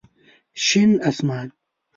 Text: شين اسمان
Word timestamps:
شين 0.55 1.01
اسمان 1.01 1.51